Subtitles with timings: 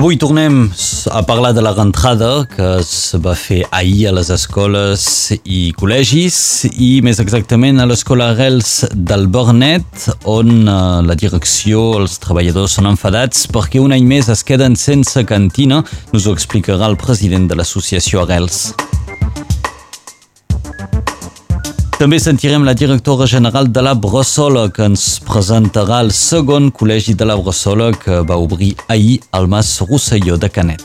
[0.00, 0.70] Avui tornem
[1.10, 5.02] a parlar de la rentrada que es va fer ahir a les escoles
[5.44, 6.38] i col·legis
[6.72, 12.88] i més exactament a l'escola Arrels del Bernet on eh, la direcció, els treballadors són
[12.94, 15.82] enfadats perquè un any més es queden sense cantina.
[16.14, 18.70] Nos ho explicarà el president de l'associació Arrels.
[22.00, 27.26] També sentirem la directora general de la Bressola que ens presentarà el segon col·legi de
[27.28, 30.80] la Bressola que va obrir ahir al Mas Rosselló de Canet.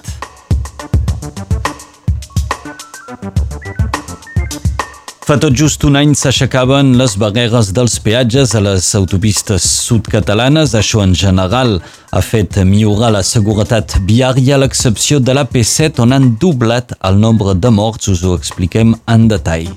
[5.23, 10.75] Fa tot just un any s'aixecaven les barreres dels peatges a les autopistes sud-catalanes.
[10.75, 11.77] Això en general
[12.11, 17.23] ha fet millorar la seguretat viària a l'excepció de la P7 on han doblat el
[17.23, 18.11] nombre de morts.
[18.11, 19.71] Us ho expliquem en detall.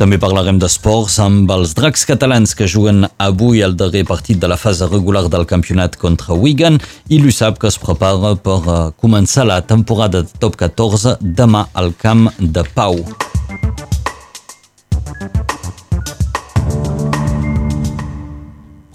[0.00, 4.56] També parlarem d'esports amb els dracs catalans que juguen avui el darrer partit de la
[4.56, 6.78] fase regular del campionat contra Wigan
[7.12, 11.92] i l'USAP que es prepara per eh, començar la temporada de top 14 demà al
[12.00, 12.96] camp de Pau.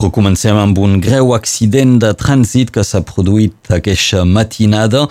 [0.02, 5.06] Però comencem amb un greu accident de trànsit que s'ha produït aquesta matinada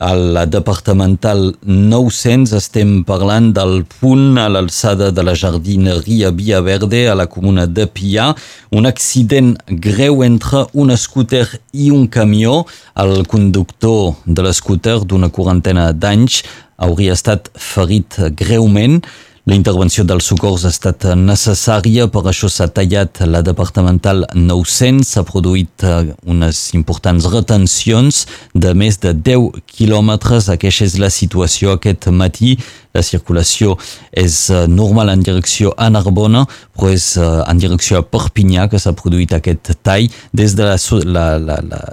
[0.00, 7.02] a la departamental 900 estem parlant del punt a l'alçada de la jardineria Via Verde
[7.12, 8.30] a la comuna de Pia.
[8.72, 11.44] Un accident greu entre un scooter
[11.76, 12.64] i un camió.
[12.96, 16.40] El conductor de l'escúter d'una quarantena d'anys
[16.80, 19.02] hauria estat ferit greument.
[19.50, 25.24] La intervenció dels socors ha estat necessària, per això s'ha tallat la departamental 900, s'ha
[25.26, 28.20] produït eh, unes importants retencions
[28.54, 30.52] de més de 10 quilòmetres.
[30.54, 32.54] Aquesta és la situació aquest matí.
[32.94, 33.74] La circulació
[34.14, 36.46] és eh, normal en direcció a Narbona,
[36.78, 40.78] però és eh, en direcció a Perpinyà que s'ha produït aquest tall des de la,
[41.10, 41.86] la, la, la,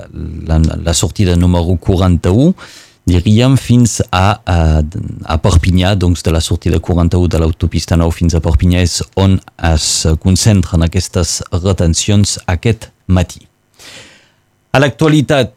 [0.45, 2.53] la, la sortida número 41
[3.07, 4.57] diríem, fins a, a,
[5.25, 9.37] a Perpinyà, doncs de la sortida 41 de l'autopista 9 fins a Perpinyà és on
[9.71, 9.89] es
[10.23, 13.45] concentren aquestes retencions aquest matí.
[14.75, 15.55] A l'actualitat,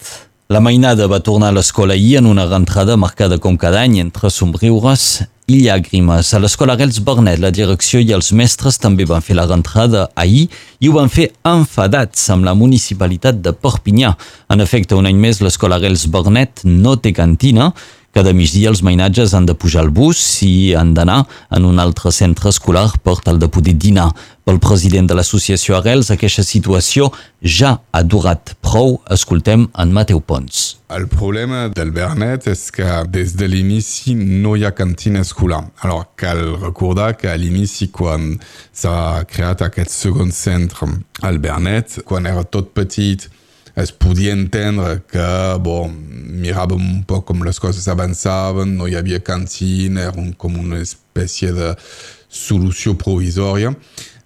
[0.51, 4.31] la mainada va tornar a l'escola ahir en una rentrada marcada com cada any entre
[4.31, 6.29] somriures i llàgrimes.
[6.35, 10.47] A l'escola Arrels Bernet, la direcció i els mestres també van fer la rentrada ahir
[10.79, 14.13] i ho van fer enfadats amb la municipalitat de Perpinyà.
[14.53, 17.73] En efecte, un any més, l'escola Arrels Bernet no té cantina,
[18.11, 21.21] cada migdia els mainatges han de pujar al bus i han d'anar
[21.55, 24.09] en un altre centre escolar per tal de poder dinar.
[24.43, 28.97] Pel president de l'associació Arrels, aquesta situació ja ha durat prou.
[29.15, 30.81] Escoltem en Mateu Pons.
[30.91, 35.63] El problema del Bernet és que des de l'inici no hi ha cantina escolar.
[35.87, 38.33] Alors, cal recordar que a l'inici, quan
[38.75, 40.91] s'ha creat aquest segon centre
[41.23, 43.31] al Bernet, quan era tot petit,
[43.77, 45.27] es podia entendre que,
[45.63, 45.93] bon,
[46.43, 50.81] miràvem un poc com les coses avançaven, no hi havia cantina, era un, com una
[50.83, 51.75] espècie de
[52.31, 53.75] solució provisòria.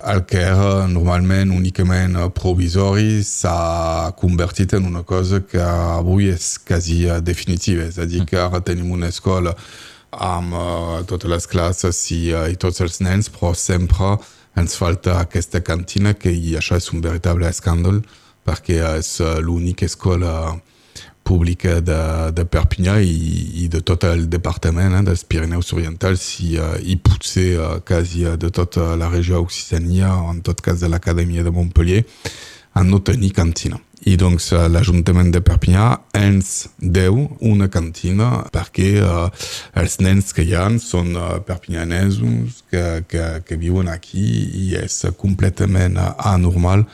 [0.04, 7.04] El que era normalment únicament provisori s'ha convertit en una cosa que avui és quasi
[7.24, 7.86] definitiva.
[7.88, 9.54] És a dir, que ara tenim una escola
[10.14, 14.14] amb uh, totes les classes i, uh, i tots els nens, però sempre
[14.54, 18.04] ens falta aquesta cantina que i això és un veritable escàndol
[18.44, 20.54] perquè és eh, l'única escola
[21.24, 22.00] pública de,
[22.36, 26.98] de Perpinyà i, i de tot el departament eh, dels Pirineus Orientals i, uh, i
[27.00, 32.04] potser uh, quasi de tota la regió Occitania, en tot cas de l'Acadèmia de Montpellier,
[32.74, 33.78] a no tenir cantina.
[34.04, 35.86] I doncs l'Ajuntament de Perpinyà
[36.18, 38.98] ens deu una cantina perquè
[40.36, 44.74] que hi ha són uh, perpinyanesos que, que, que aquí
[46.34, 46.84] anormal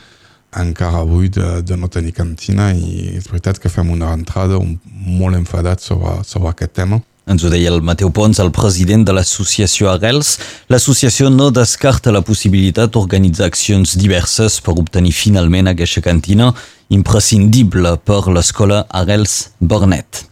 [0.59, 4.75] encara avui de, de no tenir cantina i és veritat que fem una entrada un,
[5.05, 7.01] molt enfadat sobre, sobre aquest tema.
[7.29, 10.33] Ens ho deia el Mateu Pons, el president de l'associació Arrels.
[10.73, 16.49] L'associació no descarta la possibilitat d'organitzar accions diverses per obtenir finalment aquesta cantina
[16.91, 20.25] imprescindible per l'escola Arrels Bernet.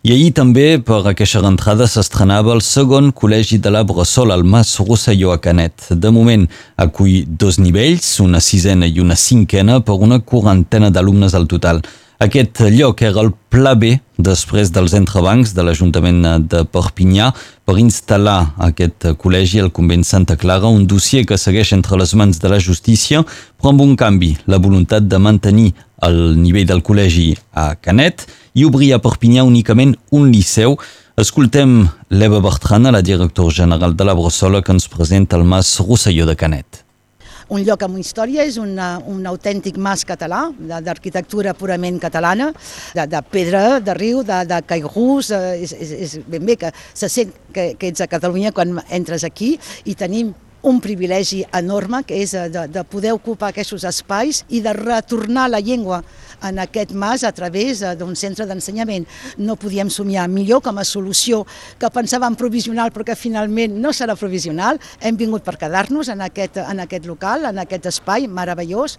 [0.00, 4.70] I ahir també, per aquesta rentrada, s'estrenava el segon col·legi de la Bressol al Mas
[4.80, 5.90] Rosselló a Canet.
[5.92, 6.46] De moment
[6.80, 11.82] acull dos nivells, una sisena i una cinquena, per una quarantena d'alumnes al total.
[12.20, 16.18] Aquest lloc era el pla B després dels entrebancs de l'Ajuntament
[16.52, 17.30] de Perpinyà
[17.64, 22.36] per instal·lar aquest col·legi al convent Santa Clara, un dossier que segueix entre les mans
[22.42, 23.22] de la justícia,
[23.56, 25.70] però amb un canvi, la voluntat de mantenir
[26.04, 30.76] el nivell del col·legi a Canet i obrir a Perpinyà únicament un liceu.
[31.16, 36.28] Escoltem l'Eva Bertrana, la directora general de la Bressola, que ens presenta el Mas Rosselló
[36.28, 36.84] de Canet.
[37.50, 42.50] Un lloc amb història, és una, un autèntic mas català, d'arquitectura purament catalana,
[42.96, 46.70] de, de pedra, de riu, de, de caigús, eh, és, és, és ben bé que
[46.94, 50.32] se sent que, que ets a Catalunya quan entres aquí i tenim
[50.62, 55.60] un privilegi enorme que és de, de poder ocupar aquests espais i de retornar la
[55.64, 56.02] llengua
[56.42, 59.06] en aquest mas a través eh, d'un centre d'ensenyament.
[59.38, 61.44] No podíem somiar millor com a solució
[61.78, 64.80] que pensàvem provisional però que finalment no serà provisional.
[65.00, 68.98] Hem vingut per quedar-nos en, aquest, en aquest local, en aquest espai meravellós,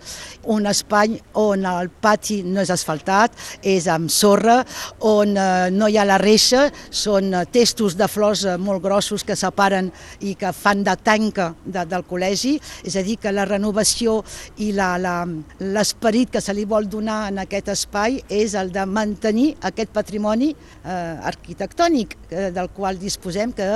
[0.52, 4.62] un espai on el pati no és asfaltat, és amb sorra,
[5.08, 9.38] on eh, no hi ha la reixa, són eh, testos de flors molt grossos que
[9.38, 9.92] separen
[10.22, 12.56] i que fan de tanca de, del col·legi,
[12.88, 14.20] és a dir, que la renovació
[14.62, 19.92] i l'esperit que se li vol donar en aquest espai és el de mantenir aquest
[19.96, 23.68] patrimoni eh, arquitectònic eh, del qual disposem que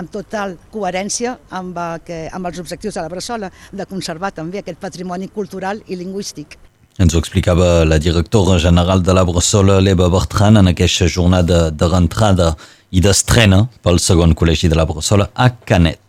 [0.00, 4.62] amb total coherència amb, eh, que, amb els objectius de la Bressola, de conservar també
[4.62, 6.58] aquest patrimoni cultural i lingüístic.
[7.00, 11.88] Ens ho explicava la directora general de la Bressola, l'Eva Bertran, en aquesta jornada de
[11.88, 12.52] rentrada
[12.90, 16.00] i d'estrena pel segon col·legi de la Bressola a Canet.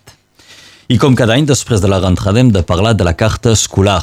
[0.92, 4.01] I com cada any, després de la rentrada, hem de parlar de la carta escolar.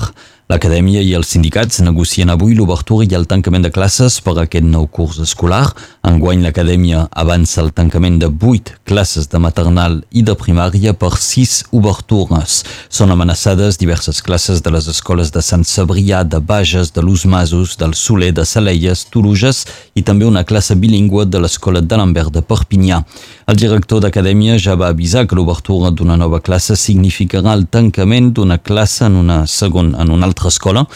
[0.49, 4.65] L'acadèmia i els sindicats negocien avui l'obertura i el tancament de classes per a aquest
[4.65, 5.75] nou curs escolar.
[6.09, 11.67] Enguany l'acadèmia avança el tancament de 8 classes de maternal i de primària per 6
[11.77, 12.63] obertures.
[12.89, 17.77] Són amenaçades diverses classes de les escoles de Sant Cebrià, de Bages, de Luz Masos,
[17.77, 22.41] del Soler, de Saleies, Toruges i també una classe bilingüe de l'escola de l'Ambert de
[22.41, 23.03] Perpinyà.
[23.49, 28.57] El director d'acadèmia ja va avisar que l'obertura d'una nova classe significarà el tancament d'una
[28.57, 30.87] classe en una segona, en una altra altra escola.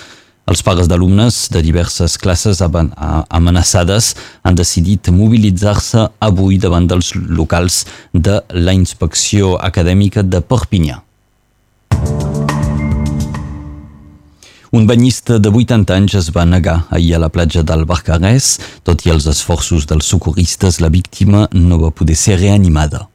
[0.46, 8.40] Els pares d'alumnes de diverses classes amenaçades han decidit mobilitzar-se avui davant dels locals de
[8.50, 11.02] la inspecció acadèmica de Perpinyà.
[14.72, 18.58] Un banyista de 80 anys es va negar ahir a la platja del Barcarès.
[18.82, 23.11] Tot i els esforços dels socorristes, la víctima no va poder ser reanimada.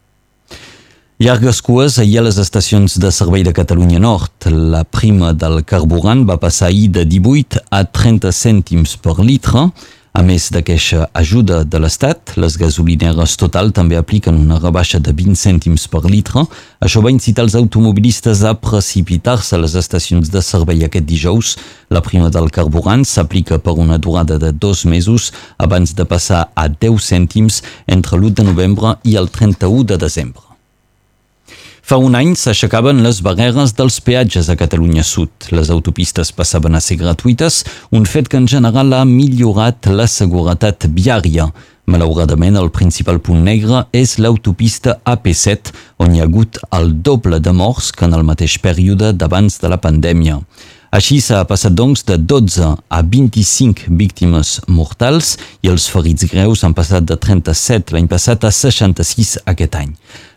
[1.19, 4.45] Llargues cues ahir a les estacions de servei de Catalunya Nord.
[4.53, 9.63] La prima del carburant va passar ahir de 18 a 30 cèntims per litre.
[10.13, 15.41] A més d'aquesta ajuda de l'Estat, les gasolineres Total també apliquen una rebaixa de 20
[15.41, 16.45] cèntims per litre.
[16.85, 21.55] Això va incitar els automobilistes a precipitar-se a les estacions de servei aquest dijous.
[21.89, 26.69] La prima del carburant s'aplica per una durada de dos mesos abans de passar a
[26.69, 30.46] 10 cèntims entre l'1 de novembre i el 31 de desembre.
[31.87, 35.45] Fa un any s'aixecaven les barreres dels peatges a Catalunya Sud.
[35.55, 37.61] Les autopistes passaven a ser gratuïtes,
[37.95, 41.45] un fet que en general ha millorat la seguretat viària.
[41.87, 45.71] Malauradament, el principal punt negre és l'autopista AP7,
[46.03, 49.71] on hi ha hagut el doble de morts que en el mateix període d'abans de
[49.71, 50.41] la pandèmia.
[50.97, 56.73] Així s'ha passat doncs de 12 a 25 víctimes mortals i els ferits greus han
[56.73, 59.91] passat de 37 l'any passat a 66 aquest any.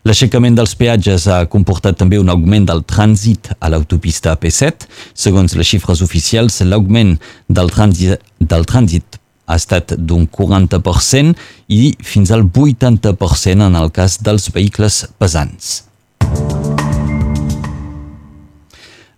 [0.05, 4.85] L'aixecament dels peatges ha comportat també un augment del trànsit a l'autopista AP7.
[5.17, 7.17] Segons les xifres oficials, l'augment
[7.49, 9.17] del trànsit, del trànsit
[9.49, 11.33] ha estat d'un 40%
[11.73, 15.90] i fins al 80% en el cas dels vehicles pesants.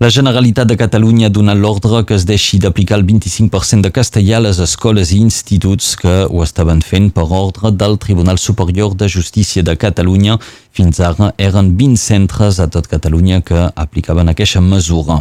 [0.03, 4.36] La Generalitat de Catalunya ha donat l'ordre que es deixi d'aplicar el 25% de castellà
[4.36, 9.07] a les escoles i instituts que ho estaven fent per ordre del Tribunal Superior de
[9.07, 10.36] Justícia de Catalunya.
[10.74, 15.20] Fins ara eren 20 centres a tot Catalunya que aplicaven aquesta mesura.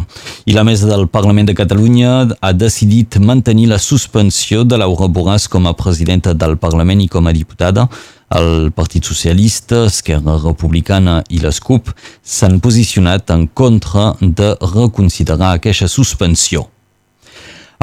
[0.49, 5.45] I la mesa del Parlament de Catalunya ha decidit mantenir la suspensió de Laura Borràs
[5.47, 7.87] com a presidenta del Parlament i com a diputada
[8.33, 11.93] el Partit Socialista, Esquerra Republicana i les CUP
[12.23, 16.72] s'han posicionat en contra de reconsiderar aquesta suspensió.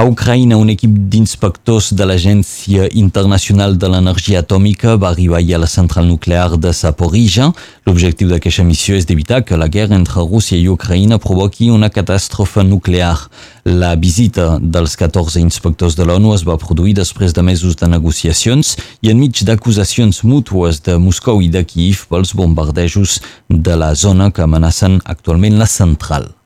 [0.01, 5.69] A Ucraïna, un equip d'inspectors de l'Agència Internacional de l'Energia Atòmica va arribar a la
[5.69, 7.51] central nuclear de Zaporizhia.
[7.85, 12.65] L'objectiu d'aquesta missió és d'evitar que la guerra entre Rússia i Ucraïna provoqui una catàstrofe
[12.65, 13.29] nuclear.
[13.67, 18.79] La visita dels 14 inspectors de l'ONU es va produir després de mesos de negociacions
[19.05, 24.49] i enmig d'acusacions mútues de Moscou i de Kiev pels bombardejos de la zona que
[24.49, 26.40] amenacen actualment la central.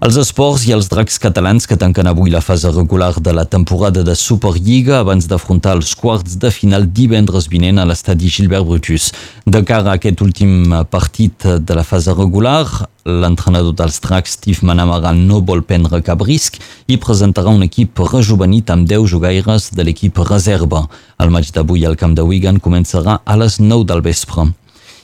[0.00, 4.00] Els esports i els dracs catalans que tanquen avui la fase regular de la temporada
[4.00, 9.10] de Superliga abans d'afrontar els quarts de final divendres vinent a l'estadi Gilbert Brutus.
[9.44, 12.64] De cara a aquest últim partit de la fase regular,
[13.04, 16.56] l'entrenador dels dracs, Steve Manamaran, no vol prendre cap risc
[16.88, 20.86] i presentarà un equip rejuvenit amb 10 jugaires de l'equip reserva.
[21.20, 24.48] El maig d'avui al camp de Wigan començarà a les 9 del vespre.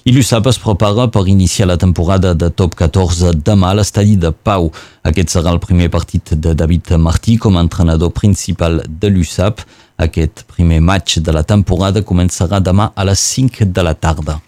[0.06, 4.28] I l'USAP es prepara per iniciar la temporada de top 14 demà a l'estadi de
[4.30, 4.68] Pau.
[5.02, 9.64] Aquest serà el primer partit de David Martí com a entrenador principal de l'USAP.
[9.98, 14.38] Aquest primer match de la temporada començarà demà a les 5 de la tarda.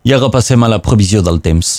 [0.00, 1.74] I ara passem a la previsió del temps.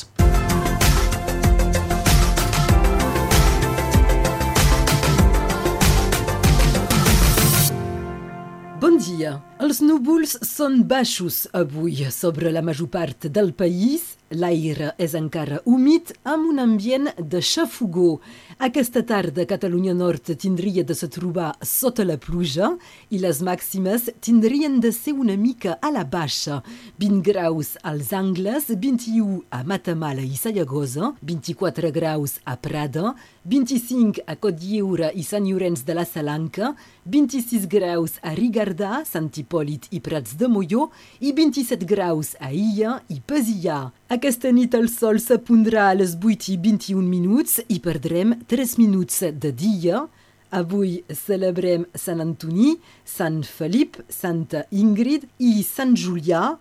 [10.58, 14.16] Són baixos avui sobre la major part del país.
[14.28, 18.18] L'aire és encara humit amb un ambient de xafogó.
[18.60, 22.74] Aquesta tarda Catalunya Nord tindria de se trobar sota la pluja
[23.14, 26.64] i les màximes tindrien de ser una mica a la baixa.
[27.00, 33.14] 20 graus als Angles, 21 a Matamala i Sallagosa, 24 graus a Prada,
[33.48, 36.74] 25 a Cotlliure i Sant Llorenç de la Salanca,
[37.08, 40.90] 26 graus a Rigardà, Sant Hipòlit i Prats de Molló
[41.24, 43.80] i 27 graus a Illa i Pesillà.
[44.12, 49.24] Aquesta nit el sol s'apondrà a les 8 i 21 minuts i perdrem 3 minuts
[49.32, 50.04] de dia.
[50.52, 52.76] Avui celebrem Sant Antoni,
[53.08, 56.58] Sant Felip, Santa Ingrid i Sant Julià.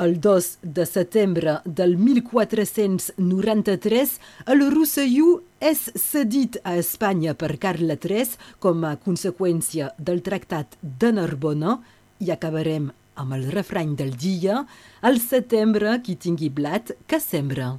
[0.00, 8.24] El 2 de setembre del 1493, el Rosselló és cedit a Espanya per Carle III
[8.64, 11.84] com a conseqüència del Tractat de Narbona
[12.16, 12.88] i acabarem
[13.20, 14.64] amb el refrany del dia,
[15.04, 17.76] al setembre qui tingui blat que sembra.